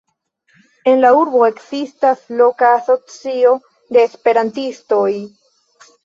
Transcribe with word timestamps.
En 0.91 1.01
la 1.01 1.09
urbo 1.17 1.41
ekzistas 1.47 2.23
loka 2.39 2.71
asocio 2.77 3.51
de 3.97 4.01
esperantistoj. 4.05 5.11